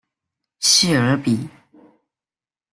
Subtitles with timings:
[0.57, 1.47] 谢尔比。